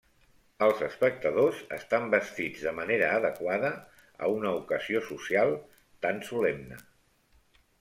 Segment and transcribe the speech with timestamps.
[0.67, 3.71] Els espectadors estan vestits de manera adequada
[4.29, 5.57] a una ocasió social
[6.09, 6.83] tan solemne.